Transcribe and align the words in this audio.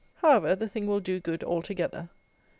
However, 0.23 0.55
the 0.55 0.67
thing 0.67 0.87
will 0.87 0.99
do 0.99 1.19
good 1.19 1.43
altogether. 1.43 2.09